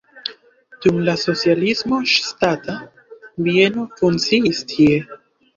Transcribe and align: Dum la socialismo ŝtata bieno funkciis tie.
Dum 0.85 0.95
la 1.09 1.13
socialismo 1.23 1.99
ŝtata 2.13 2.79
bieno 3.49 3.87
funkciis 4.01 4.65
tie. 4.73 4.99